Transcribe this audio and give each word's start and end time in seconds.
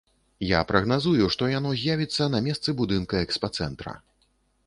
Я 0.51 0.59
прагназую, 0.69 1.25
што 1.33 1.49
яно 1.51 1.73
з'явіцца 1.81 2.23
на 2.35 2.39
месцы 2.47 2.69
будынка 2.79 3.15
экспацэнтра. 3.27 3.93